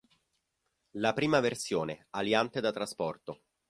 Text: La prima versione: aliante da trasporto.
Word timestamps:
La 0.93 1.13
prima 1.13 1.39
versione: 1.41 2.07
aliante 2.09 2.59
da 2.59 2.71
trasporto. 2.71 3.43